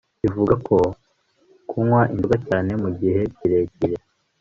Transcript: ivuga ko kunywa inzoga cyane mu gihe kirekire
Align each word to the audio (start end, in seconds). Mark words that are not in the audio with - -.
ivuga 0.27 0.53
ko 0.67 0.77
kunywa 1.69 2.01
inzoga 2.13 2.37
cyane 2.47 2.71
mu 2.81 2.89
gihe 2.99 3.21
kirekire 3.37 3.97